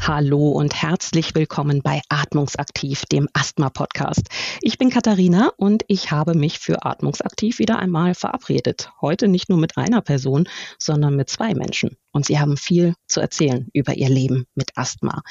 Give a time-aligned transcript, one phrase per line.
[0.00, 4.22] Hallo und herzlich willkommen bei Atmungsaktiv, dem Asthma-Podcast.
[4.60, 8.90] Ich bin Katharina und ich habe mich für Atmungsaktiv wieder einmal verabredet.
[9.00, 10.48] Heute nicht nur mit einer Person,
[10.78, 11.96] sondern mit zwei Menschen.
[12.10, 15.22] Und sie haben viel zu erzählen über ihr Leben mit Asthma.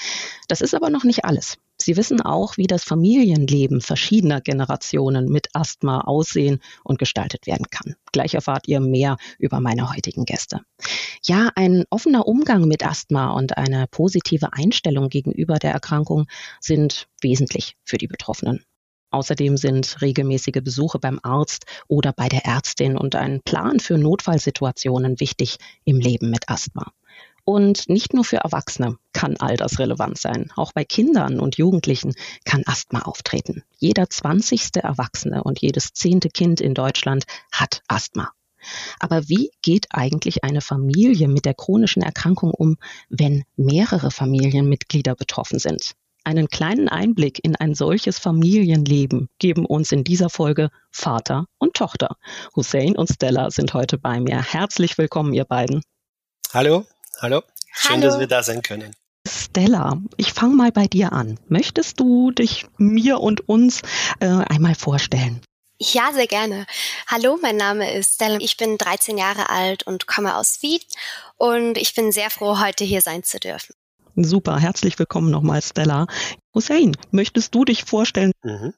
[0.48, 1.58] Das ist aber noch nicht alles.
[1.88, 7.96] Sie wissen auch, wie das Familienleben verschiedener Generationen mit Asthma aussehen und gestaltet werden kann.
[8.12, 10.60] Gleich erfahrt ihr mehr über meine heutigen Gäste.
[11.24, 16.26] Ja, ein offener Umgang mit Asthma und eine positive Einstellung gegenüber der Erkrankung
[16.60, 18.66] sind wesentlich für die Betroffenen.
[19.12, 25.22] Außerdem sind regelmäßige Besuche beim Arzt oder bei der Ärztin und ein Plan für Notfallsituationen
[25.22, 26.92] wichtig im Leben mit Asthma.
[27.50, 30.52] Und nicht nur für Erwachsene kann all das relevant sein.
[30.58, 33.64] Auch bei Kindern und Jugendlichen kann Asthma auftreten.
[33.78, 38.34] Jeder zwanzigste Erwachsene und jedes zehnte Kind in Deutschland hat Asthma.
[39.00, 42.76] Aber wie geht eigentlich eine Familie mit der chronischen Erkrankung um,
[43.08, 45.94] wenn mehrere Familienmitglieder betroffen sind?
[46.26, 52.18] Einen kleinen Einblick in ein solches Familienleben geben uns in dieser Folge Vater und Tochter.
[52.58, 54.44] Hussein und Stella sind heute bei mir.
[54.44, 55.82] Herzlich willkommen, ihr beiden.
[56.54, 56.86] Hallo,
[57.20, 57.42] Hallo,
[57.74, 58.02] schön, Hallo.
[58.02, 58.96] dass wir da sein können.
[59.28, 61.40] Stella, ich fange mal bei dir an.
[61.48, 63.82] Möchtest du dich mir und uns
[64.20, 65.42] äh, einmal vorstellen?
[65.80, 66.68] Ja, sehr gerne.
[67.08, 68.38] Hallo, mein Name ist Stella.
[68.40, 70.80] Ich bin 13 Jahre alt und komme aus Wien
[71.38, 73.74] und ich bin sehr froh, heute hier sein zu dürfen.
[74.16, 76.06] Super, herzlich willkommen nochmal, Stella.
[76.54, 78.32] Hussein, möchtest du dich vorstellen?
[78.44, 78.76] Mhm.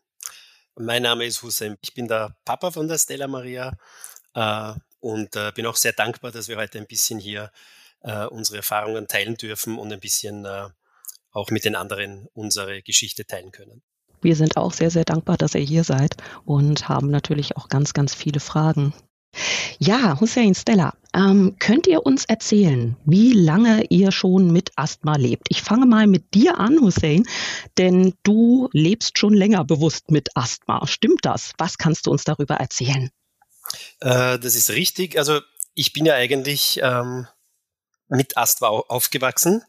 [0.75, 1.77] Mein Name ist Hussein.
[1.81, 3.73] Ich bin der Papa von der Stella Maria
[4.33, 7.51] äh, und äh, bin auch sehr dankbar, dass wir heute ein bisschen hier
[8.01, 10.69] äh, unsere Erfahrungen teilen dürfen und ein bisschen äh,
[11.31, 13.81] auch mit den anderen unsere Geschichte teilen können.
[14.21, 17.93] Wir sind auch sehr, sehr dankbar, dass ihr hier seid und haben natürlich auch ganz,
[17.93, 18.93] ganz viele Fragen.
[19.77, 25.47] Ja, Hussein Stella, ähm, könnt ihr uns erzählen, wie lange ihr schon mit Asthma lebt?
[25.49, 27.23] Ich fange mal mit dir an, Hussein,
[27.77, 30.85] denn du lebst schon länger bewusst mit Asthma.
[30.87, 31.53] Stimmt das?
[31.57, 33.09] Was kannst du uns darüber erzählen?
[34.01, 35.17] Äh, das ist richtig.
[35.17, 35.39] Also
[35.75, 37.27] ich bin ja eigentlich ähm,
[38.09, 39.63] mit Asthma aufgewachsen,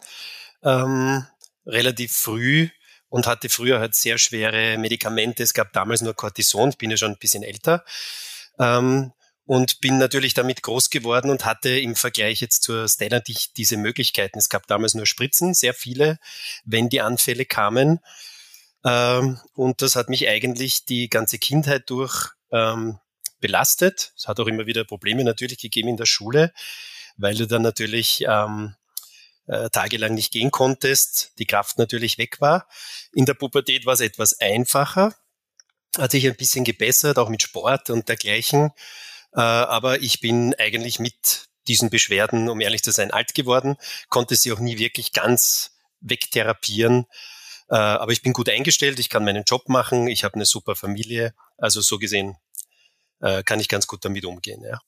[0.63, 1.27] ähm,
[1.67, 2.69] relativ früh
[3.09, 5.43] und hatte früher halt sehr schwere Medikamente.
[5.43, 7.85] Es gab damals nur Cortison, ich bin ja schon ein bisschen älter.
[8.59, 9.13] Ähm,
[9.47, 13.21] und bin natürlich damit groß geworden und hatte im Vergleich jetzt zur Stella
[13.57, 14.39] diese Möglichkeiten.
[14.39, 16.21] Es gab damals nur Spritzen, sehr viele,
[16.65, 17.99] wenn die Anfälle kamen.
[18.85, 23.01] Ähm, und das hat mich eigentlich die ganze Kindheit durch ähm,
[23.41, 24.13] belastet.
[24.17, 26.53] Es hat auch immer wieder Probleme natürlich gegeben in der Schule
[27.21, 28.75] weil du dann natürlich ähm,
[29.47, 32.67] äh, tagelang nicht gehen konntest, die Kraft natürlich weg war.
[33.13, 35.15] In der Pubertät war es etwas einfacher,
[35.99, 38.71] hat sich ein bisschen gebessert, auch mit Sport und dergleichen.
[39.33, 43.77] Äh, aber ich bin eigentlich mit diesen Beschwerden, um ehrlich zu sein, alt geworden,
[44.09, 47.07] konnte sie auch nie wirklich ganz wegtherapieren.
[47.69, 50.75] Äh, aber ich bin gut eingestellt, ich kann meinen Job machen, ich habe eine super
[50.75, 51.35] Familie.
[51.59, 52.37] Also so gesehen
[53.21, 54.63] äh, kann ich ganz gut damit umgehen.
[54.65, 54.81] Ja.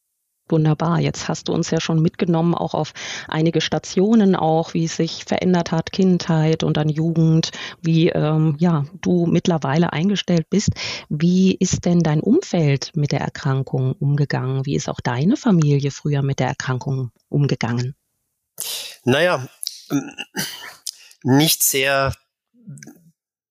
[0.48, 0.98] Wunderbar.
[1.00, 2.92] Jetzt hast du uns ja schon mitgenommen, auch auf
[3.28, 8.84] einige Stationen, auch wie es sich verändert hat, Kindheit und dann Jugend, wie ähm, ja
[9.00, 10.70] du mittlerweile eingestellt bist.
[11.08, 14.66] Wie ist denn dein Umfeld mit der Erkrankung umgegangen?
[14.66, 17.94] Wie ist auch deine Familie früher mit der Erkrankung umgegangen?
[19.04, 19.48] Naja,
[19.90, 20.10] ähm,
[21.22, 22.14] nicht sehr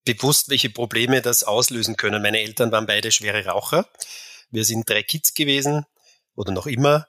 [0.03, 2.21] bewusst, welche Probleme das auslösen können.
[2.21, 3.87] Meine Eltern waren beide schwere Raucher.
[4.51, 5.85] Wir sind drei Kids gewesen
[6.41, 7.07] oder noch immer.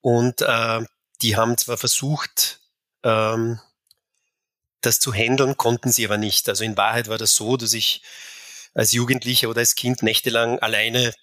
[0.00, 0.80] Und äh,
[1.22, 2.60] die haben zwar versucht,
[3.04, 3.60] ähm,
[4.80, 6.48] das zu handeln, konnten sie aber nicht.
[6.48, 8.02] Also in Wahrheit war das so, dass ich
[8.74, 11.14] als Jugendlicher oder als Kind nächtelang alleine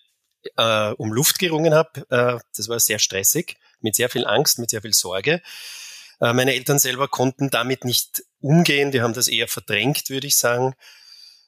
[0.56, 2.06] äh, um Luft gerungen habe.
[2.10, 5.42] Äh, das war sehr stressig, mit sehr viel Angst, mit sehr viel Sorge.
[6.22, 10.38] Äh, meine Eltern selber konnten damit nicht umgehen, die haben das eher verdrängt, würde ich
[10.38, 10.76] sagen.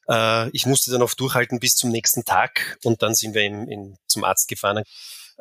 [0.10, 3.68] Äh, ich musste dann oft durchhalten bis zum nächsten Tag und dann sind wir in,
[3.70, 4.84] in, zum Arzt gefahren.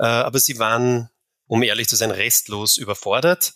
[0.01, 1.11] Äh, aber sie waren,
[1.47, 3.53] um ehrlich zu sein, restlos überfordert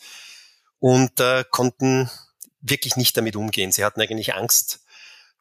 [0.78, 2.10] und äh, konnten
[2.60, 3.72] wirklich nicht damit umgehen.
[3.72, 4.80] Sie hatten eigentlich Angst.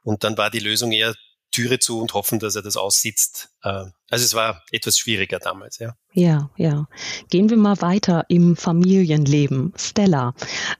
[0.01, 1.13] Und dann war die Lösung eher
[1.51, 3.49] Türe zu und hoffen, dass er das aussitzt.
[3.63, 5.95] Äh, also es war etwas schwieriger damals, ja.
[6.13, 6.87] Ja, ja.
[7.29, 9.73] Gehen wir mal weiter im Familienleben.
[9.75, 10.33] Stella,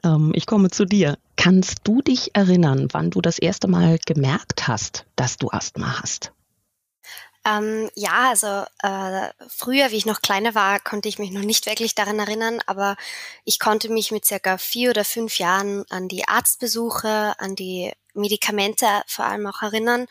[0.03, 1.17] ähm, ich komme zu dir.
[1.35, 6.31] Kannst du dich erinnern, wann du das erste Mal gemerkt hast, dass du Asthma hast?
[7.45, 11.65] Ähm, ja, also äh, früher, wie ich noch kleiner war, konnte ich mich noch nicht
[11.65, 12.95] wirklich daran erinnern, aber
[13.43, 18.85] ich konnte mich mit circa vier oder fünf Jahren an die Arztbesuche, an die Medikamente
[19.07, 20.05] vor allem auch erinnern,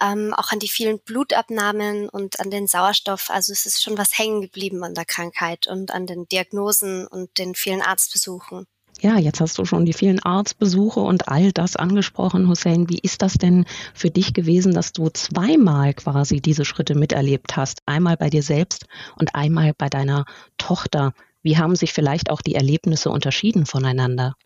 [0.00, 3.30] ähm, auch an die vielen Blutabnahmen und an den Sauerstoff.
[3.30, 7.38] Also es ist schon was hängen geblieben an der Krankheit und an den Diagnosen und
[7.38, 8.66] den vielen Arztbesuchen.
[9.00, 12.88] Ja, jetzt hast du schon die vielen Arztbesuche und all das angesprochen, Hussein.
[12.88, 17.80] Wie ist das denn für dich gewesen, dass du zweimal quasi diese Schritte miterlebt hast?
[17.86, 18.86] Einmal bei dir selbst
[19.16, 20.24] und einmal bei deiner
[20.58, 21.12] Tochter.
[21.42, 24.36] Wie haben sich vielleicht auch die Erlebnisse unterschieden voneinander?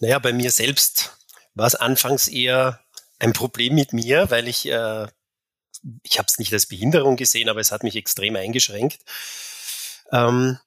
[0.00, 1.16] Naja, bei mir selbst
[1.54, 2.80] war es anfangs eher
[3.18, 5.06] ein Problem mit mir, weil ich, äh,
[6.02, 9.00] ich habe es nicht als Behinderung gesehen, aber es hat mich extrem eingeschränkt.
[10.10, 10.58] Ähm,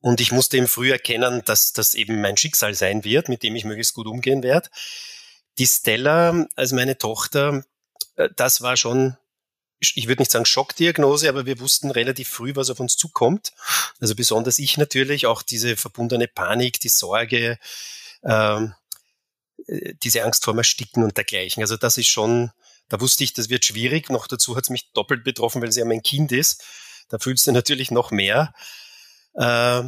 [0.00, 3.56] und ich musste im Früh erkennen, dass das eben mein Schicksal sein wird, mit dem
[3.56, 4.68] ich möglichst gut umgehen werde.
[5.58, 7.64] Die Stella, als meine Tochter,
[8.16, 9.16] äh, das war schon,
[9.80, 13.52] ich würde nicht sagen Schockdiagnose, aber wir wussten relativ früh, was auf uns zukommt.
[14.00, 17.58] Also besonders ich natürlich, auch diese verbundene Panik, die Sorge,
[18.24, 18.74] ähm,
[19.66, 21.62] äh, diese Angst vorm Ersticken und dergleichen.
[21.62, 22.52] Also das ist schon,
[22.88, 24.10] da wusste ich, das wird schwierig.
[24.10, 26.62] Noch dazu hat es mich doppelt betroffen, weil sie ja mein Kind ist.
[27.08, 28.54] Da fühlst du natürlich noch mehr.
[29.38, 29.82] Äh,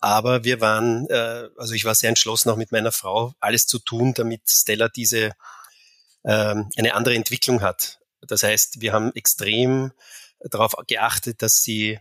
[0.00, 3.78] aber wir waren, äh, also ich war sehr entschlossen, auch mit meiner Frau alles zu
[3.78, 5.32] tun, damit Stella diese
[6.24, 8.00] äh, eine andere Entwicklung hat.
[8.20, 9.92] Das heißt, wir haben extrem
[10.40, 11.98] darauf geachtet, dass sie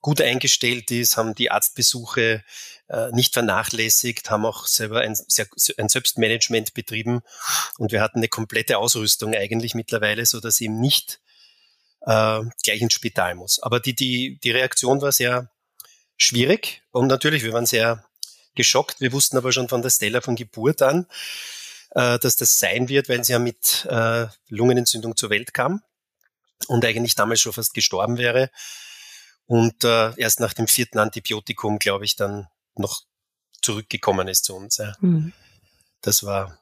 [0.00, 2.44] gut eingestellt ist, haben die Arztbesuche
[2.88, 7.20] äh, nicht vernachlässigt, haben auch selber ein, sehr, ein Selbstmanagement betrieben
[7.78, 11.20] und wir hatten eine komplette Ausrüstung eigentlich mittlerweile, so dass sie eben nicht
[12.02, 13.60] äh, gleich ins Spital muss.
[13.60, 15.50] Aber die, die, die Reaktion war sehr
[16.18, 18.04] schwierig und natürlich, wir waren sehr
[18.54, 19.00] geschockt.
[19.00, 21.06] Wir wussten aber schon von der Stella von Geburt an,
[21.92, 25.82] äh, dass das sein wird, weil sie ja mit äh, Lungenentzündung zur Welt kam
[26.66, 28.50] und eigentlich damals schon fast gestorben wäre.
[29.46, 33.02] Und äh, erst nach dem vierten Antibiotikum, glaube ich, dann noch
[33.62, 34.76] zurückgekommen ist zu uns.
[34.76, 34.92] Ja.
[35.00, 35.32] Mhm.
[36.02, 36.58] Das war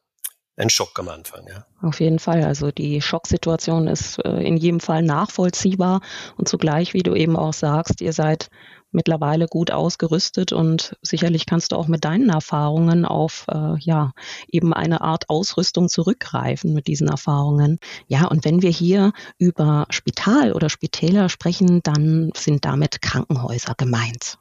[0.56, 1.46] ein Schock am Anfang.
[1.48, 1.66] Ja.
[1.82, 2.44] Auf jeden Fall.
[2.44, 6.00] Also die Schocksituation ist äh, in jedem Fall nachvollziehbar
[6.36, 8.48] und zugleich, wie du eben auch sagst, ihr seid
[8.96, 14.12] mittlerweile gut ausgerüstet und sicherlich kannst du auch mit deinen Erfahrungen auf äh, ja
[14.48, 17.78] eben eine Art Ausrüstung zurückgreifen mit diesen Erfahrungen.
[18.08, 24.38] Ja, und wenn wir hier über Spital oder Spitäler sprechen, dann sind damit Krankenhäuser gemeint.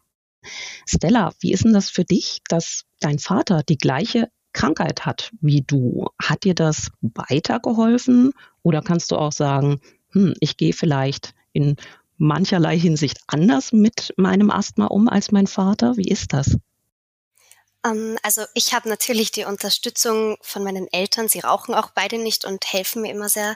[0.87, 5.63] Stella, wie ist denn das für dich, dass dein Vater die gleiche Krankheit hat wie
[5.63, 6.07] du?
[6.21, 8.31] Hat dir das weitergeholfen
[8.63, 9.81] oder kannst du auch sagen,
[10.11, 11.75] hm, ich gehe vielleicht in
[12.17, 15.97] mancherlei Hinsicht anders mit meinem Asthma um als mein Vater?
[15.97, 16.57] Wie ist das?
[17.85, 21.29] Ähm, also ich habe natürlich die Unterstützung von meinen Eltern.
[21.29, 23.55] Sie rauchen auch beide nicht und helfen mir immer sehr.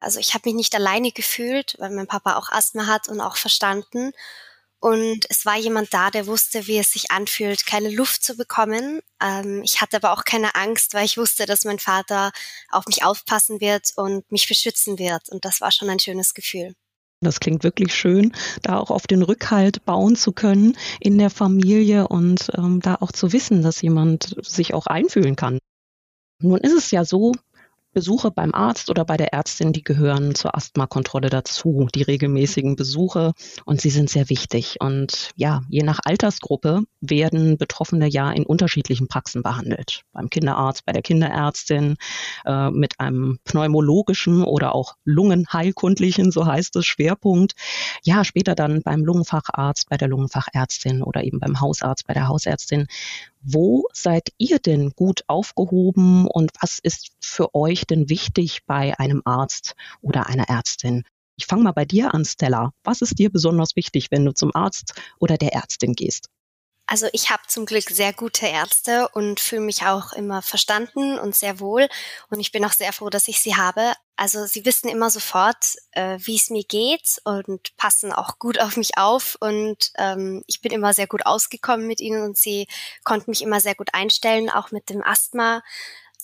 [0.00, 3.36] Also ich habe mich nicht alleine gefühlt, weil mein Papa auch Asthma hat und auch
[3.36, 4.12] verstanden.
[4.80, 9.00] Und es war jemand da, der wusste, wie es sich anfühlt, keine Luft zu bekommen.
[9.18, 12.32] Ähm, ich hatte aber auch keine Angst, weil ich wusste, dass mein Vater
[12.70, 15.30] auf mich aufpassen wird und mich beschützen wird.
[15.30, 16.74] Und das war schon ein schönes Gefühl.
[17.20, 18.32] Das klingt wirklich schön,
[18.62, 23.12] da auch auf den Rückhalt bauen zu können in der Familie und ähm, da auch
[23.12, 25.58] zu wissen, dass jemand sich auch einfühlen kann.
[26.42, 27.32] Nun ist es ja so,
[27.94, 33.32] Besuche beim Arzt oder bei der Ärztin, die gehören zur Asthmakontrolle dazu, die regelmäßigen Besuche
[33.64, 34.76] und sie sind sehr wichtig.
[34.80, 40.02] Und ja, je nach Altersgruppe werden Betroffene ja in unterschiedlichen Praxen behandelt.
[40.12, 41.96] Beim Kinderarzt, bei der Kinderärztin,
[42.44, 47.54] äh, mit einem pneumologischen oder auch lungenheilkundlichen, so heißt es, Schwerpunkt.
[48.02, 52.88] Ja, später dann beim Lungenfacharzt, bei der Lungenfachärztin oder eben beim Hausarzt, bei der Hausärztin.
[53.46, 59.22] Wo seid ihr denn gut aufgehoben und was ist für euch denn wichtig bei einem
[59.24, 61.04] Arzt oder einer Ärztin?
[61.36, 62.72] Ich fange mal bei dir an, Stella.
[62.84, 66.28] Was ist dir besonders wichtig, wenn du zum Arzt oder der Ärztin gehst?
[66.86, 71.34] Also ich habe zum Glück sehr gute Ärzte und fühle mich auch immer verstanden und
[71.34, 71.88] sehr wohl.
[72.28, 73.94] Und ich bin auch sehr froh, dass ich sie habe.
[74.16, 78.76] Also sie wissen immer sofort, äh, wie es mir geht und passen auch gut auf
[78.76, 79.36] mich auf.
[79.40, 82.66] Und ähm, ich bin immer sehr gut ausgekommen mit ihnen und sie
[83.02, 85.62] konnten mich immer sehr gut einstellen, auch mit dem Asthma.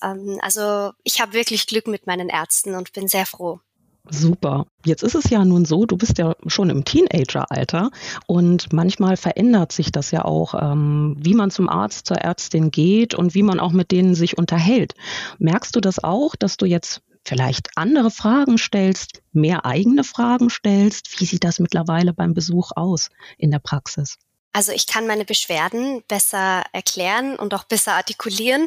[0.03, 3.61] Ähm, also ich habe wirklich Glück mit meinen Ärzten und bin sehr froh.
[4.09, 4.67] Super.
[4.85, 7.91] Jetzt ist es ja nun so, du bist ja schon im Teenageralter
[8.27, 13.15] und manchmal verändert sich das ja auch, ähm, wie man zum Arzt, zur Ärztin geht
[13.15, 14.95] und wie man auch mit denen sich unterhält.
[15.39, 21.21] Merkst du das auch, dass du jetzt vielleicht andere Fragen stellst, mehr eigene Fragen stellst?
[21.21, 24.17] Wie sieht das mittlerweile beim Besuch aus in der Praxis?
[24.53, 28.67] Also ich kann meine Beschwerden besser erklären und auch besser artikulieren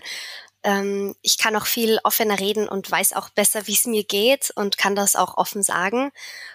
[0.64, 4.52] ähm, ich kann auch viel offener reden und weiß auch besser, wie es mir geht
[4.56, 6.12] und kann das auch offen sagen.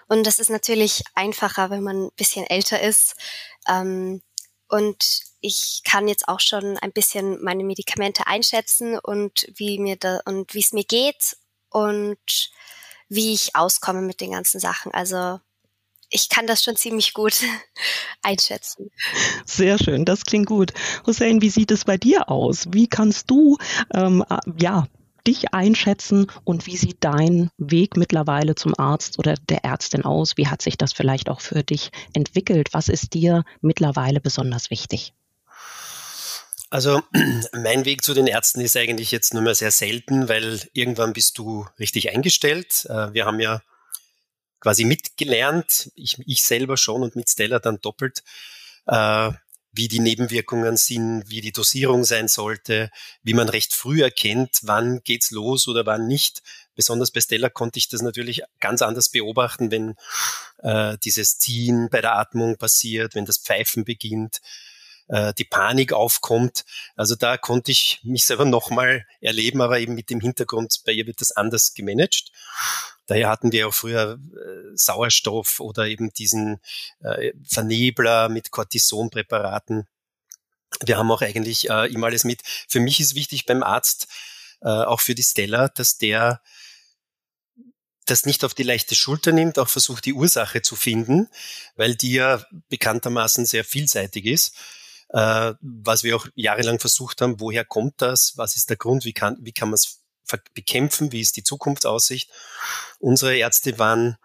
[0.09, 3.15] Und das ist natürlich einfacher, wenn man ein bisschen älter ist.
[3.69, 4.23] Ähm,
[4.69, 10.21] und ich kann jetzt auch schon ein bisschen meine Medikamente einschätzen und wie mir da
[10.25, 11.37] und wie es mir geht
[11.71, 12.50] und
[13.09, 14.93] wie ich auskomme mit den ganzen Sachen.
[14.93, 15.41] Also
[16.11, 17.41] ich kann das schon ziemlich gut
[18.23, 18.91] einschätzen.
[19.45, 20.73] Sehr schön, das klingt gut.
[21.07, 22.67] Hussein, wie sieht es bei dir aus?
[22.71, 23.59] Wie kannst du
[23.95, 24.87] ähm, äh, ja
[25.27, 30.37] dich einschätzen und wie sieht dein Weg mittlerweile zum Arzt oder der Ärztin aus?
[30.37, 32.69] Wie hat sich das vielleicht auch für dich entwickelt?
[32.73, 35.12] Was ist dir mittlerweile besonders wichtig?
[36.71, 37.03] Also
[37.53, 41.37] mein Weg zu den Ärzten ist eigentlich jetzt nur mehr sehr selten, weil irgendwann bist
[41.37, 42.87] du richtig eingestellt.
[42.88, 43.61] Äh, wir haben ja
[44.61, 48.23] quasi mitgelernt, ich, ich selber schon und mit Stella dann doppelt,
[48.87, 49.31] äh,
[49.73, 52.91] wie die Nebenwirkungen sind, wie die Dosierung sein sollte,
[53.23, 56.43] wie man recht früh erkennt, wann geht's los oder wann nicht.
[56.75, 59.95] Besonders bei Stella konnte ich das natürlich ganz anders beobachten, wenn
[60.62, 64.41] äh, dieses Ziehen bei der Atmung passiert, wenn das Pfeifen beginnt,
[65.09, 66.65] äh, die Panik aufkommt.
[66.97, 71.07] Also da konnte ich mich selber nochmal erleben, aber eben mit dem Hintergrund, bei ihr
[71.07, 72.33] wird das anders gemanagt.
[73.09, 76.61] Daher hatten wir auch früher äh, Sauerstoff oder eben diesen
[77.00, 79.88] äh, Vernebler mit Cortisonpräparaten.
[80.85, 82.43] Wir haben auch eigentlich äh, immer alles mit.
[82.69, 84.09] Für mich ist wichtig beim Arzt,
[84.61, 86.43] äh, auch für die Stella, dass der
[88.05, 91.29] das nicht auf die leichte Schulter nimmt, auch versucht, die Ursache zu finden,
[91.77, 94.55] weil die ja bekanntermaßen sehr vielseitig ist.
[95.09, 99.15] Äh, was wir auch jahrelang versucht haben, woher kommt das, was ist der Grund, wie
[99.15, 100.03] kann, wie kann man es
[100.54, 102.30] bekämpfen, wie ist die Zukunftsaussicht.
[102.99, 104.16] Unsere Ärzte waren,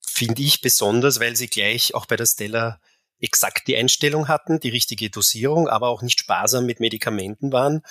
[0.00, 2.80] finde ich, besonders, weil sie gleich auch bei der Stella
[3.20, 7.82] exakt die Einstellung hatten, die richtige Dosierung, aber auch nicht sparsam mit Medikamenten waren,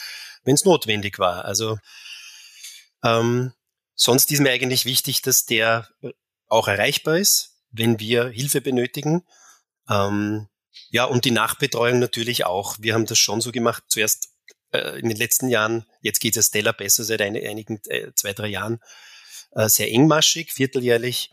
[0.43, 1.45] wenn es notwendig war.
[1.45, 1.77] Also
[3.03, 3.53] ähm,
[3.95, 5.89] sonst ist mir eigentlich wichtig, dass der
[6.47, 9.25] auch erreichbar ist, wenn wir Hilfe benötigen.
[9.89, 10.47] Ähm,
[10.89, 12.77] ja, und die Nachbetreuung natürlich auch.
[12.79, 13.83] Wir haben das schon so gemacht.
[13.87, 14.29] Zuerst
[14.71, 18.47] äh, in den letzten Jahren, jetzt geht es Stella besser seit einigen, äh, zwei, drei
[18.47, 18.79] Jahren,
[19.51, 21.31] äh, sehr engmaschig, vierteljährlich.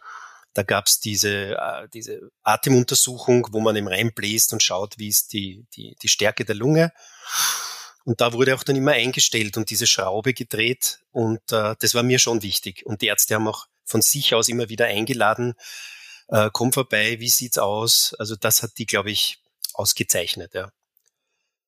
[0.52, 5.66] Da gab's diese, äh, diese Atemuntersuchung, wo man im reinbläst und schaut, wie ist die,
[5.74, 6.92] die, die Stärke der Lunge.
[8.04, 11.00] Und da wurde auch dann immer eingestellt und diese Schraube gedreht.
[11.10, 12.84] Und das war mir schon wichtig.
[12.84, 15.54] Und die Ärzte haben auch von sich aus immer wieder eingeladen,
[16.52, 18.14] komm vorbei, wie sieht's aus?
[18.18, 19.38] Also das hat die, glaube ich,
[19.72, 20.70] ausgezeichnet, ja.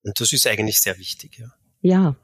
[0.06, 1.48] Und das ist eigentlich sehr wichtig, ja.
[1.80, 2.14] Ja,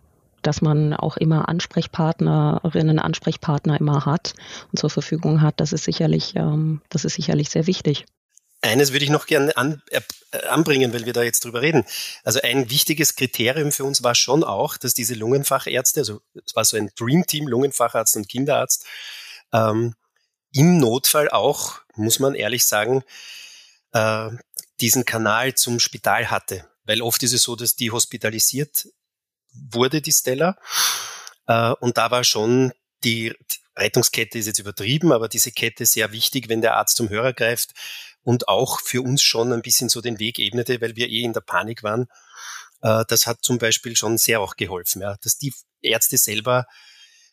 [0.43, 4.35] dass man auch immer Ansprechpartnerinnen, Ansprechpartner immer hat
[4.71, 8.07] und zur Verfügung hat, das ist sicherlich, ähm, das ist sicherlich sehr wichtig.
[8.61, 10.01] Eines würde ich noch gerne an, äh,
[10.49, 11.85] anbringen, weil wir da jetzt drüber reden.
[12.23, 16.65] Also ein wichtiges Kriterium für uns war schon auch, dass diese Lungenfachärzte, also es war
[16.65, 18.87] so ein Dreamteam, Lungenfacharzt und Kinderarzt,
[19.53, 19.97] ähm,
[20.53, 23.03] im Notfall auch, muss man ehrlich sagen,
[23.93, 24.31] äh,
[24.81, 26.65] diesen Kanal zum Spital hatte.
[26.85, 28.89] Weil oft ist es so, dass die hospitalisiert
[29.53, 30.57] wurde, die Stella.
[31.47, 32.73] Äh, und da war schon
[33.05, 33.35] die
[33.77, 37.71] Rettungskette ist jetzt übertrieben, aber diese Kette sehr wichtig, wenn der Arzt zum Hörer greift
[38.23, 41.33] und auch für uns schon ein bisschen so den Weg ebnete, weil wir eh in
[41.33, 42.07] der Panik waren.
[42.83, 46.67] Äh, das hat zum Beispiel schon sehr auch geholfen, ja, dass die Ärzte selber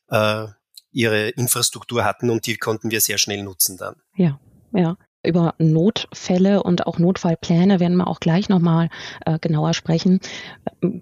[0.08, 0.48] äh,
[0.92, 3.96] ihre Infrastruktur hatten und die konnten wir sehr schnell nutzen dann.
[4.16, 4.40] Ja,
[4.74, 8.90] ja über Notfälle und auch Notfallpläne werden wir auch gleich nochmal
[9.26, 10.20] äh, genauer sprechen.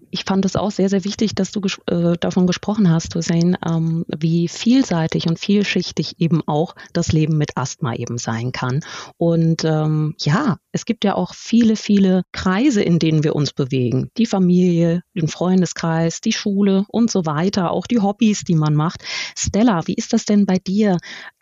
[0.10, 3.58] Ich fand es auch sehr, sehr wichtig, dass du ges äh, davon gesprochen hast, Hussein,
[3.66, 8.80] ähm, wie vielseitig und vielschichtig eben auch das Leben mit Asthma eben sein kann.
[9.18, 14.10] Und ähm, ja, es gibt ja auch viele, viele Kreise, in denen wir uns bewegen.
[14.18, 19.04] Die Familie, den Freundeskreis, die Schule und so weiter, auch die Hobbys, die man macht.
[19.38, 20.98] Stella, wie ist das denn bei dir?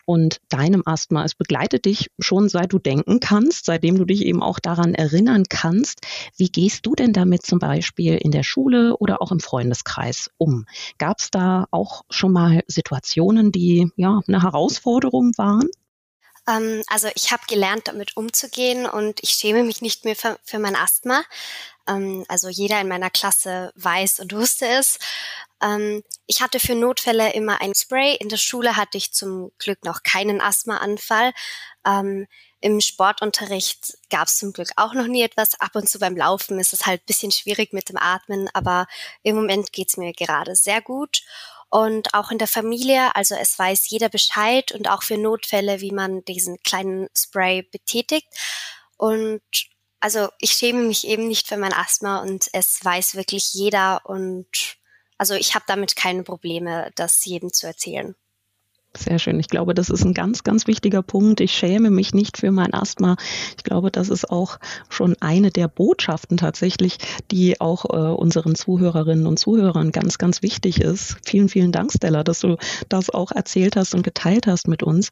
[0.06, 1.24] und deinem Asthma.
[1.24, 5.44] Es begleitet dich schon seit du denken kannst, seitdem du dich eben auch daran erinnern
[5.48, 6.00] kannst.
[6.36, 10.66] Wie gehst du denn damit zum Beispiel in der Schule oder auch im Freundeskreis um?
[10.98, 15.68] Gab es da auch schon mal Situationen, die ja eine Herausforderung waren?
[16.48, 20.58] Ähm, also ich habe gelernt, damit umzugehen und ich schäme mich nicht mehr für, für
[20.58, 21.22] mein Asthma.
[21.88, 24.98] Ähm, also jeder in meiner Klasse weiß und wusste es.
[25.62, 28.16] Ähm, ich hatte für Notfälle immer ein Spray.
[28.16, 31.32] In der Schule hatte ich zum Glück noch keinen Asthmaanfall.
[31.86, 32.26] Ähm,
[32.60, 35.60] Im Sportunterricht gab es zum Glück auch noch nie etwas.
[35.60, 38.86] Ab und zu beim Laufen ist es halt bisschen schwierig mit dem Atmen, aber
[39.22, 41.22] im Moment geht's mir gerade sehr gut.
[41.68, 45.90] Und auch in der Familie, also es weiß jeder Bescheid und auch für Notfälle, wie
[45.90, 48.28] man diesen kleinen Spray betätigt.
[48.96, 49.42] Und
[50.00, 54.46] also ich schäme mich eben nicht für mein Asthma und es weiß wirklich jeder und
[55.18, 58.14] also ich habe damit keine Probleme, das jedem zu erzählen.
[58.96, 59.38] Sehr schön.
[59.38, 61.40] Ich glaube, das ist ein ganz, ganz wichtiger Punkt.
[61.40, 63.16] Ich schäme mich nicht für mein Asthma.
[63.56, 66.98] Ich glaube, das ist auch schon eine der Botschaften tatsächlich,
[67.30, 71.16] die auch äh, unseren Zuhörerinnen und Zuhörern ganz, ganz wichtig ist.
[71.24, 72.56] Vielen, vielen Dank, Stella, dass du
[72.88, 75.10] das auch erzählt hast und geteilt hast mit uns.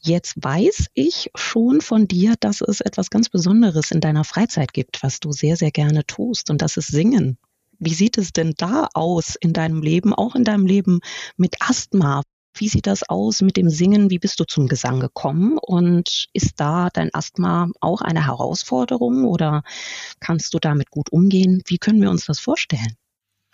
[0.00, 5.02] Jetzt weiß ich schon von dir, dass es etwas ganz Besonderes in deiner Freizeit gibt,
[5.02, 6.50] was du sehr, sehr gerne tust.
[6.50, 7.38] Und das ist Singen.
[7.78, 11.00] Wie sieht es denn da aus in deinem Leben, auch in deinem Leben
[11.36, 12.22] mit Asthma?
[12.56, 14.10] Wie sieht das aus mit dem Singen?
[14.10, 15.58] Wie bist du zum Gesang gekommen?
[15.58, 19.62] Und ist da dein Asthma auch eine Herausforderung oder
[20.20, 21.62] kannst du damit gut umgehen?
[21.66, 22.96] Wie können wir uns das vorstellen?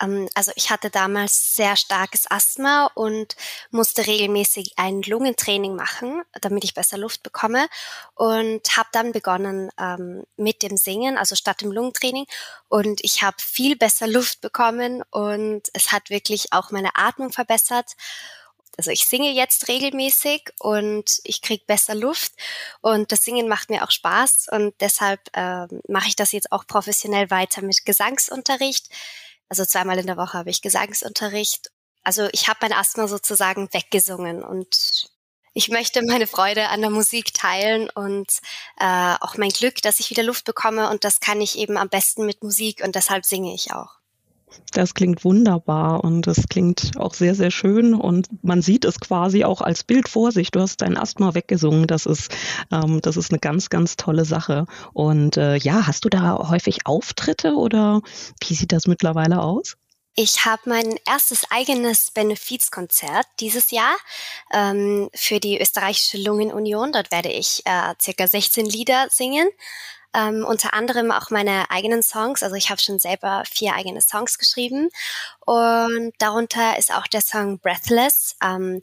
[0.01, 3.35] Ähm, also ich hatte damals sehr starkes Asthma und
[3.71, 7.67] musste regelmäßig ein Lungentraining machen, damit ich besser Luft bekomme
[8.15, 12.25] und habe dann begonnen ähm, mit dem Singen, also statt dem Lungentraining
[12.69, 17.93] und ich habe viel besser Luft bekommen und es hat wirklich auch meine Atmung verbessert
[18.77, 22.33] also ich singe jetzt regelmäßig und ich kriege besser Luft
[22.81, 26.65] und das Singen macht mir auch Spaß und deshalb äh, mache ich das jetzt auch
[26.65, 28.89] professionell weiter mit Gesangsunterricht.
[29.47, 31.71] Also zweimal in der Woche habe ich Gesangsunterricht.
[32.03, 35.11] Also ich habe mein Asthma sozusagen weggesungen und
[35.53, 38.39] ich möchte meine Freude an der Musik teilen und
[38.79, 41.89] äh, auch mein Glück, dass ich wieder Luft bekomme und das kann ich eben am
[41.89, 44.02] besten mit Musik und deshalb singe ich auch.
[44.71, 49.43] Das klingt wunderbar und es klingt auch sehr, sehr schön und man sieht es quasi
[49.43, 50.51] auch als Bild vor sich.
[50.51, 51.85] Du hast dein Asthma weggesungen.
[51.85, 52.35] Das ist,
[52.71, 54.65] ähm, das ist eine ganz, ganz tolle Sache.
[54.93, 58.01] Und äh, ja, hast du da häufig Auftritte oder
[58.41, 59.75] wie sieht das mittlerweile aus?
[60.15, 63.95] Ich habe mein erstes eigenes Benefizkonzert dieses Jahr
[64.53, 66.91] ähm, für die österreichische Lungenunion.
[66.91, 69.49] Dort werde ich äh, circa 16 Lieder singen
[70.13, 72.43] ähm, unter anderem auch meine eigenen Songs.
[72.43, 74.89] Also ich habe schon selber vier eigene Songs geschrieben
[75.45, 78.35] und darunter ist auch der Song Breathless.
[78.43, 78.81] Ähm,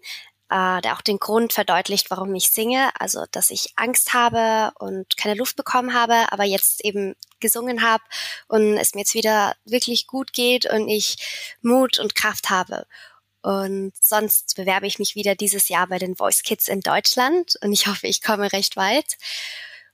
[0.50, 2.90] äh, der auch den Grund verdeutlicht, warum ich singe.
[2.98, 8.02] Also, dass ich Angst habe und keine Luft bekommen habe, aber jetzt eben gesungen habe
[8.48, 12.86] und es mir jetzt wieder wirklich gut geht und ich Mut und Kraft habe.
[13.42, 17.72] Und sonst bewerbe ich mich wieder dieses Jahr bei den Voice Kids in Deutschland und
[17.72, 19.16] ich hoffe, ich komme recht weit.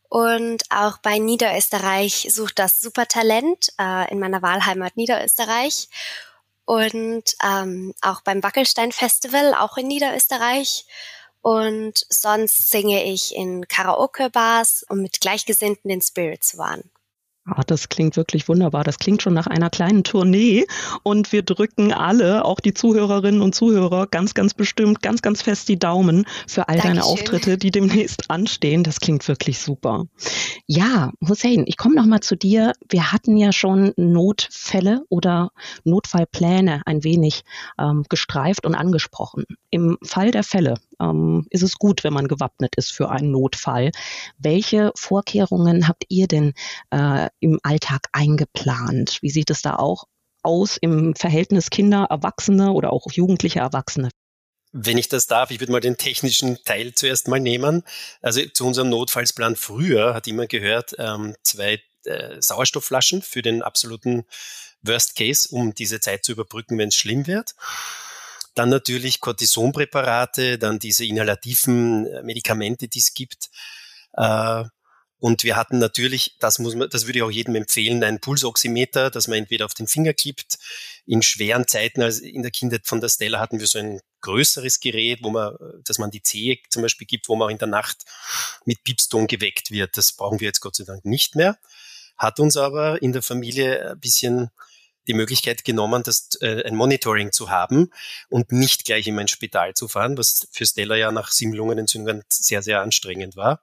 [0.08, 5.88] Und auch bei Niederösterreich sucht das Supertalent äh, in meiner Wahlheimat Niederösterreich.
[6.64, 10.87] Und ähm, auch beim Wackelstein Festival, auch in Niederösterreich.
[11.42, 16.90] Und sonst singe ich in Karaoke-Bars und mit Gleichgesinnten den Spirits waren.
[17.48, 18.82] Ah, das klingt wirklich wunderbar.
[18.82, 20.66] Das klingt schon nach einer kleinen Tournee.
[21.04, 25.68] Und wir drücken alle, auch die Zuhörerinnen und Zuhörer, ganz, ganz bestimmt, ganz, ganz fest
[25.68, 26.96] die Daumen für all Dankeschön.
[26.96, 28.82] deine Auftritte, die demnächst anstehen.
[28.82, 30.06] Das klingt wirklich super.
[30.66, 32.72] Ja, Hussein, ich komme nochmal zu dir.
[32.88, 35.52] Wir hatten ja schon Notfälle oder
[35.85, 37.44] Notfallpläne ein wenig
[37.78, 39.44] ähm, gestreift und angesprochen.
[39.70, 43.90] Im Fall der Fälle ähm, ist es gut, wenn man gewappnet ist für einen Notfall.
[44.38, 46.54] Welche Vorkehrungen habt ihr denn
[46.90, 49.18] äh, im Alltag eingeplant?
[49.22, 50.04] Wie sieht es da auch
[50.42, 54.11] aus im Verhältnis Kinder, Erwachsene oder auch jugendliche Erwachsene?
[54.72, 57.82] Wenn ich das darf, ich würde mal den technischen Teil zuerst mal nehmen.
[58.20, 64.24] Also zu unserem Notfallsplan früher hat immer gehört, ähm, zwei äh, Sauerstoffflaschen für den absoluten
[64.82, 67.54] Worst Case, um diese Zeit zu überbrücken, wenn es schlimm wird.
[68.57, 73.51] Dann natürlich Cortisonpräparate, dann diese inhalativen äh, Medikamente, die es gibt.
[74.14, 74.64] Äh,
[75.19, 79.11] und wir hatten natürlich, das muss man, das würde ich auch jedem empfehlen, ein Pulsoximeter,
[79.11, 80.59] das man entweder auf den Finger kippt.
[81.05, 84.81] In schweren Zeiten, also in der Kindheit von der Stella hatten wir so ein größeres
[84.81, 87.69] Gerät, wo man, dass man die Zehe zum Beispiel gibt, wo man auch in der
[87.69, 88.05] Nacht
[88.64, 89.97] mit Piepston geweckt wird.
[89.99, 91.59] Das brauchen wir jetzt Gott sei Dank nicht mehr.
[92.16, 94.51] Hat uns aber in der Familie ein bisschen
[95.07, 97.90] die Möglichkeit genommen, das, äh, ein Monitoring zu haben
[98.29, 102.25] und nicht gleich immer ins Spital zu fahren, was für Stella ja nach sieben Lungenentzündungen
[102.29, 103.62] sehr, sehr anstrengend war.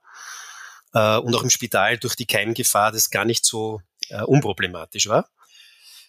[0.93, 5.29] Äh, und auch im Spital durch die Keimgefahr das gar nicht so äh, unproblematisch war.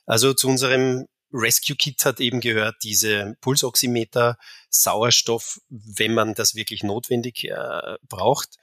[0.07, 4.39] Also zu unserem Rescue Kit hat eben gehört diese Pulsoximeter,
[4.71, 8.57] Sauerstoff, wenn man das wirklich notwendig äh, braucht.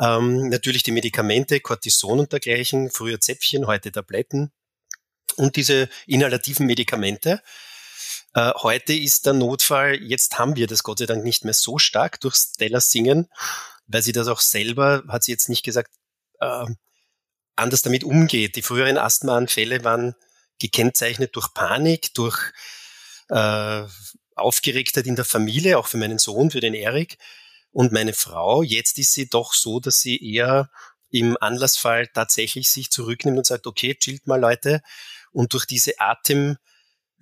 [0.00, 4.50] Ähm, natürlich die Medikamente, Cortison und dergleichen, früher Zäpfchen, heute Tabletten,
[5.36, 7.42] und diese inhalativen Medikamente.
[8.34, 11.78] Äh, heute ist der Notfall, jetzt haben wir das Gott sei Dank nicht mehr so
[11.78, 13.28] stark durch Stellas Singen,
[13.86, 15.90] weil sie das auch selber, hat sie jetzt nicht gesagt,
[16.40, 16.66] äh,
[17.56, 18.56] anders damit umgeht.
[18.56, 20.14] Die früheren Asthmaanfälle waren
[20.58, 22.38] gekennzeichnet durch Panik, durch
[23.28, 23.84] äh,
[24.34, 27.18] Aufgeregtheit in der Familie, auch für meinen Sohn, für den Erik
[27.70, 28.62] und meine Frau.
[28.62, 30.70] Jetzt ist sie doch so, dass sie eher
[31.10, 34.82] im Anlassfall tatsächlich sich zurücknimmt und sagt, okay, chillt mal Leute,
[35.34, 36.58] und durch diese Atemübungen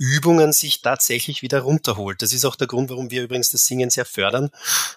[0.03, 2.23] Übungen sich tatsächlich wieder runterholt.
[2.23, 4.51] Das ist auch der Grund, warum wir übrigens das Singen sehr fördern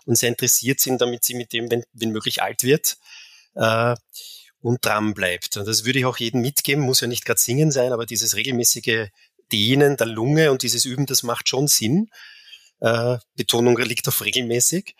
[0.06, 2.97] und sehr interessiert sind, damit sie mit dem, wenn, wenn möglich, alt wird
[3.54, 3.95] äh,
[4.62, 5.58] und dran bleibt.
[5.58, 8.36] Und das würde ich auch jedem mitgeben, muss ja nicht gerade singen sein, aber dieses
[8.36, 9.10] regelmäßige
[9.51, 12.10] Dehnen der Lunge und dieses Üben, das macht schon Sinn.
[12.80, 14.95] Äh, Betonung liegt auf regelmäßig.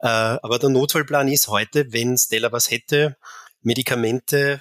[0.00, 3.16] Äh, aber der Notfallplan ist heute, wenn Stella was hätte,
[3.62, 4.60] Medikamente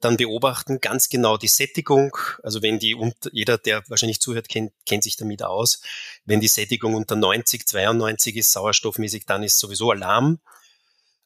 [0.00, 2.16] dann beobachten ganz genau die Sättigung.
[2.42, 2.96] Also wenn die,
[3.32, 5.80] jeder, der wahrscheinlich zuhört, kennt, kennt sich damit aus.
[6.24, 10.40] Wenn die Sättigung unter 90, 92 ist, sauerstoffmäßig, dann ist sowieso Alarm.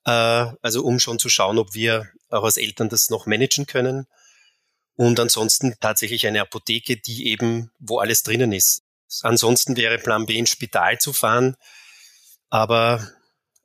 [0.04, 0.10] Äh,
[0.62, 4.06] also um schon zu schauen, ob wir auch als Eltern das noch managen können.
[4.96, 8.82] Und ansonsten tatsächlich eine Apotheke, die eben, wo alles drinnen ist.
[9.22, 11.56] Ansonsten wäre Plan B ins Spital zu fahren.
[12.48, 13.06] Aber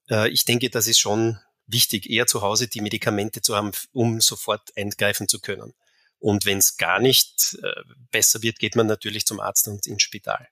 [0.10, 4.21] äh, ich denke, das ist schon wichtig, eher zu Hause die Medikamente zu haben, um
[4.21, 5.73] sofort eingreifen zu können.
[6.19, 10.01] Und wenn es gar nicht äh, besser wird, geht man natürlich zum Arzt und ins
[10.01, 10.47] Spital.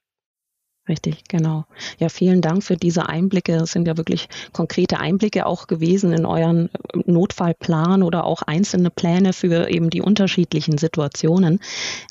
[0.87, 1.65] Richtig, genau.
[1.97, 3.55] Ja, vielen Dank für diese Einblicke.
[3.55, 8.91] Es sind ja wirklich konkrete Einblicke auch gewesen in euren äh, Notfallplan oder auch einzelne
[8.91, 11.59] Pläne für eben die unterschiedlichen Situationen.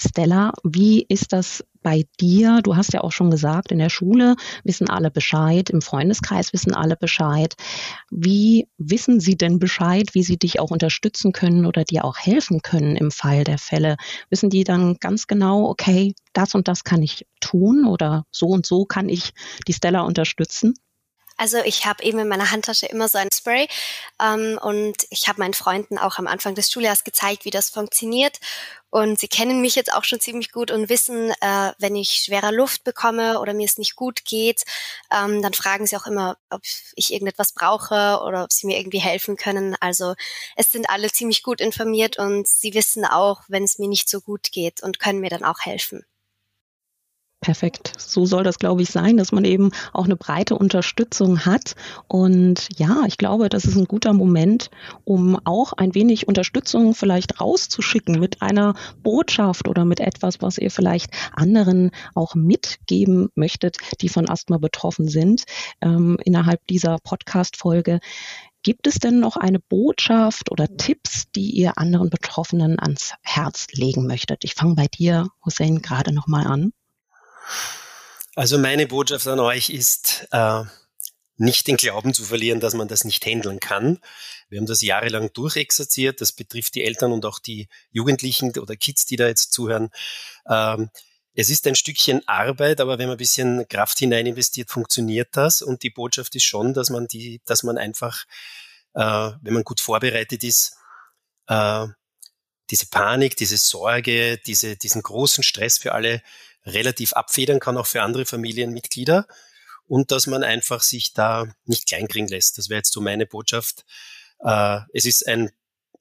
[0.00, 2.62] Stella, wie ist das bei dir?
[2.64, 6.74] Du hast ja auch schon gesagt, in der Schule wissen alle Bescheid, im Freundeskreis wissen
[6.74, 7.54] alle Bescheid.
[8.10, 12.62] Wie wissen sie denn Bescheid, wie sie dich auch unterstützen können oder dir auch helfen
[12.62, 13.96] können im Fall der Fälle?
[14.30, 18.66] Wissen die dann ganz genau, okay, das und das kann ich tun oder so und
[18.66, 19.32] so kann ich
[19.68, 20.74] die Stella unterstützen?
[21.36, 23.68] Also ich habe eben in meiner Handtasche immer so ein Spray
[24.20, 28.38] ähm, und ich habe meinen Freunden auch am Anfang des Schuljahres gezeigt, wie das funktioniert.
[28.90, 32.52] Und sie kennen mich jetzt auch schon ziemlich gut und wissen, äh, wenn ich schwerer
[32.52, 34.62] Luft bekomme oder mir es nicht gut geht,
[35.12, 36.62] ähm, dann fragen sie auch immer, ob
[36.94, 39.74] ich irgendetwas brauche oder ob sie mir irgendwie helfen können.
[39.80, 40.14] Also
[40.54, 44.20] es sind alle ziemlich gut informiert und sie wissen auch, wenn es mir nicht so
[44.20, 46.06] gut geht und können mir dann auch helfen.
[47.44, 47.92] Perfekt.
[47.98, 51.74] So soll das, glaube ich, sein, dass man eben auch eine breite Unterstützung hat.
[52.08, 54.70] Und ja, ich glaube, das ist ein guter Moment,
[55.04, 60.70] um auch ein wenig Unterstützung vielleicht rauszuschicken mit einer Botschaft oder mit etwas, was ihr
[60.70, 65.44] vielleicht anderen auch mitgeben möchtet, die von Asthma betroffen sind,
[65.82, 68.00] ähm, innerhalb dieser Podcast-Folge.
[68.62, 74.06] Gibt es denn noch eine Botschaft oder Tipps, die ihr anderen Betroffenen ans Herz legen
[74.06, 74.44] möchtet?
[74.44, 76.72] Ich fange bei dir, Hussein, gerade nochmal an.
[78.34, 80.64] Also meine Botschaft an euch ist, äh,
[81.36, 83.98] nicht den Glauben zu verlieren, dass man das nicht handeln kann.
[84.48, 86.20] Wir haben das jahrelang durchexerziert.
[86.20, 89.90] Das betrifft die Eltern und auch die Jugendlichen oder Kids, die da jetzt zuhören.
[90.48, 90.90] Ähm,
[91.34, 95.62] es ist ein Stückchen Arbeit, aber wenn man ein bisschen Kraft hinein investiert, funktioniert das.
[95.62, 98.24] Und die Botschaft ist schon, dass man die, dass man einfach,
[98.94, 99.00] äh,
[99.42, 100.76] wenn man gut vorbereitet ist,
[101.48, 101.86] äh,
[102.70, 106.22] diese Panik, diese Sorge, diese, diesen großen Stress für alle
[106.64, 109.26] relativ abfedern kann, auch für andere Familienmitglieder.
[109.86, 112.56] Und dass man einfach sich da nicht kleinkriegen lässt.
[112.56, 113.84] Das wäre jetzt so meine Botschaft.
[114.40, 115.50] Äh, es ist ein,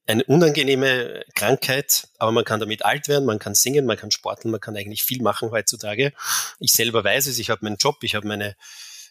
[0.06, 4.50] eine unangenehme Krankheit, aber man kann damit alt werden, man kann singen, man kann sporteln,
[4.50, 6.12] man kann eigentlich viel machen heutzutage.
[6.58, 8.56] Ich selber weiß es, ich habe meinen Job, ich habe meine,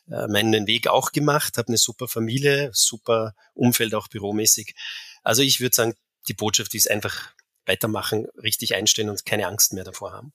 [0.09, 4.75] äh, meinen Weg auch gemacht, habe eine super Familie, super Umfeld auch büromäßig.
[5.23, 5.95] Also ich würde sagen,
[6.27, 7.33] die Botschaft ist einfach
[7.65, 10.33] weitermachen, richtig einstellen und keine Angst mehr davor haben.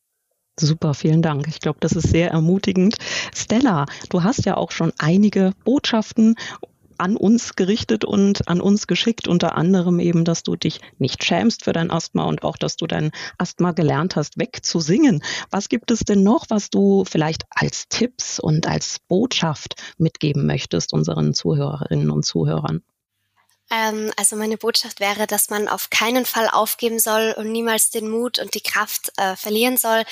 [0.60, 1.46] Super, vielen Dank.
[1.46, 2.96] Ich glaube, das ist sehr ermutigend.
[3.32, 6.34] Stella, du hast ja auch schon einige Botschaften
[6.98, 11.62] an uns gerichtet und an uns geschickt, unter anderem eben, dass du dich nicht schämst
[11.62, 15.22] für dein Asthma und auch, dass du dein Asthma gelernt hast, wegzusingen.
[15.50, 20.92] Was gibt es denn noch, was du vielleicht als Tipps und als Botschaft mitgeben möchtest
[20.92, 22.82] unseren Zuhörerinnen und Zuhörern?
[23.70, 28.08] Ähm, also meine Botschaft wäre, dass man auf keinen Fall aufgeben soll und niemals den
[28.08, 30.04] Mut und die Kraft äh, verlieren soll,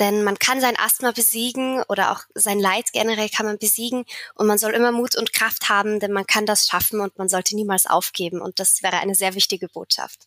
[0.00, 4.46] denn man kann sein Asthma besiegen oder auch sein Leid generell kann man besiegen und
[4.46, 7.54] man soll immer Mut und Kraft haben, denn man kann das schaffen und man sollte
[7.54, 10.26] niemals aufgeben und das wäre eine sehr wichtige Botschaft.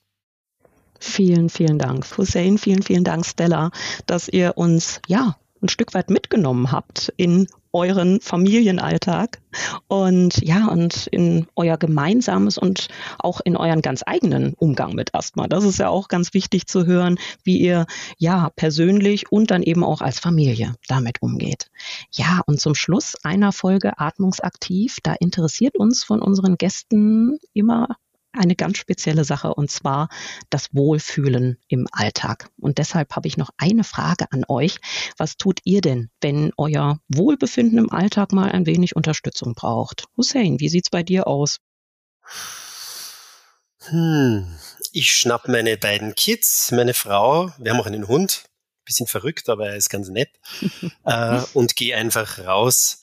[0.99, 2.57] Vielen, vielen Dank, Hussein.
[2.57, 3.71] Vielen, vielen Dank, Stella,
[4.07, 9.39] dass ihr uns ja ein Stück weit mitgenommen habt in euren Familienalltag
[9.87, 12.87] und ja, und in euer gemeinsames und
[13.19, 15.47] auch in euren ganz eigenen Umgang mit Asthma.
[15.47, 17.85] Das ist ja auch ganz wichtig zu hören, wie ihr
[18.17, 21.69] ja persönlich und dann eben auch als Familie damit umgeht.
[22.11, 27.89] Ja, und zum Schluss einer Folge Atmungsaktiv, da interessiert uns von unseren Gästen immer
[28.37, 30.09] eine ganz spezielle Sache und zwar
[30.49, 32.49] das Wohlfühlen im Alltag.
[32.59, 34.77] Und deshalb habe ich noch eine Frage an euch.
[35.17, 40.05] Was tut ihr denn, wenn euer Wohlbefinden im Alltag mal ein wenig Unterstützung braucht?
[40.15, 41.59] Hussein, wie sieht's bei dir aus?
[43.89, 44.57] Hm,
[44.91, 48.43] ich schnapp meine beiden Kids, meine Frau, wir haben auch einen Hund,
[48.87, 50.29] bisschen verrückt, aber er ist ganz nett.
[51.05, 53.01] äh, und gehe einfach raus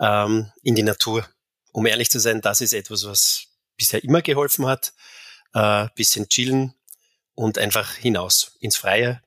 [0.00, 1.26] ähm, in die Natur.
[1.72, 3.46] Um ehrlich zu sein, das ist etwas, was
[3.80, 4.92] bisher immer geholfen hat.
[5.52, 6.74] Äh, bisschen chillen
[7.34, 9.20] und einfach hinaus ins Freie.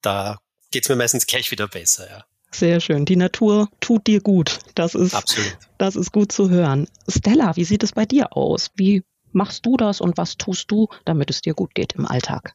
[0.00, 0.38] Da
[0.70, 2.24] geht's mir meistens gleich wieder besser, ja.
[2.52, 3.04] Sehr schön.
[3.04, 4.60] Die Natur tut dir gut.
[4.74, 5.58] Das ist, Absolut.
[5.78, 6.88] das ist gut zu hören.
[7.08, 8.70] Stella, wie sieht es bei dir aus?
[8.76, 9.02] Wie
[9.32, 12.54] machst du das und was tust du, damit es dir gut geht im Alltag?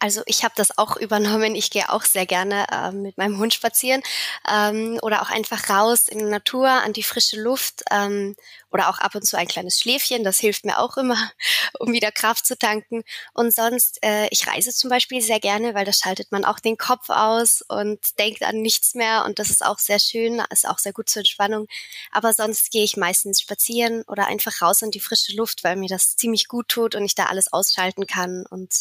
[0.00, 1.56] Also ich habe das auch übernommen.
[1.56, 4.00] Ich gehe auch sehr gerne äh, mit meinem Hund spazieren
[4.48, 8.36] ähm, oder auch einfach raus in die Natur, an die frische Luft ähm,
[8.70, 10.22] oder auch ab und zu ein kleines Schläfchen.
[10.22, 11.16] Das hilft mir auch immer,
[11.80, 13.02] um wieder Kraft zu tanken.
[13.34, 16.76] Und sonst, äh, ich reise zum Beispiel sehr gerne, weil da schaltet man auch den
[16.76, 19.24] Kopf aus und denkt an nichts mehr.
[19.24, 21.66] Und das ist auch sehr schön, ist auch sehr gut zur Entspannung.
[22.12, 25.88] Aber sonst gehe ich meistens spazieren oder einfach raus in die frische Luft, weil mir
[25.88, 28.72] das ziemlich gut tut und ich da alles ausschalten kann und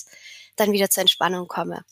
[0.59, 1.83] dann wieder zur Entspannung komme.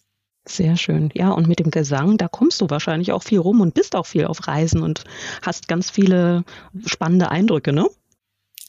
[0.47, 1.09] Sehr schön.
[1.13, 4.05] Ja, und mit dem Gesang, da kommst du wahrscheinlich auch viel rum und bist auch
[4.05, 5.03] viel auf Reisen und
[5.41, 6.43] hast ganz viele
[6.85, 7.89] spannende Eindrücke, ne?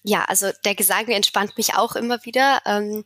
[0.03, 2.61] Ja, also der Gesang entspannt mich auch immer wieder.
[2.65, 3.05] Ähm,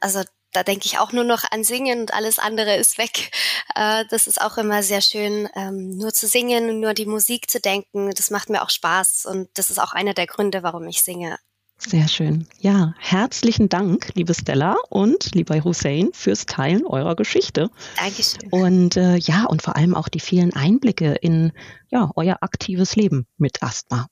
[0.00, 0.22] also
[0.52, 3.30] da denke ich auch nur noch an Singen und alles andere ist weg.
[3.76, 7.50] Äh, das ist auch immer sehr schön, ähm, nur zu singen und nur die Musik
[7.50, 8.10] zu denken.
[8.16, 11.38] Das macht mir auch Spaß und das ist auch einer der Gründe, warum ich singe.
[11.78, 12.46] Sehr schön.
[12.58, 17.70] Ja, herzlichen Dank, liebe Stella und lieber Hussein, fürs Teilen eurer Geschichte.
[17.96, 18.50] Dankeschön.
[18.50, 21.52] Und äh, ja, und vor allem auch die vielen Einblicke in
[21.88, 24.08] ja, euer aktives Leben mit Asthma.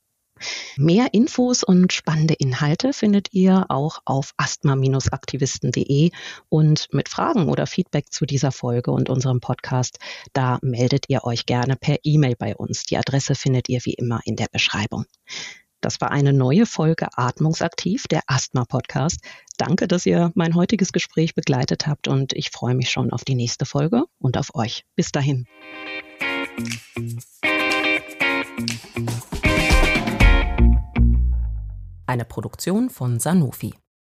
[0.77, 6.11] Mehr Infos und spannende Inhalte findet ihr auch auf asthma-aktivisten.de
[6.49, 9.97] und mit Fragen oder Feedback zu dieser Folge und unserem Podcast,
[10.33, 12.85] da meldet ihr euch gerne per E-Mail bei uns.
[12.85, 15.05] Die Adresse findet ihr wie immer in der Beschreibung.
[15.81, 19.19] Das war eine neue Folge Atmungsaktiv, der Asthma-Podcast.
[19.57, 23.35] Danke, dass ihr mein heutiges Gespräch begleitet habt und ich freue mich schon auf die
[23.35, 24.85] nächste Folge und auf euch.
[24.95, 25.45] Bis dahin.
[32.07, 33.73] Eine Produktion von Sanofi.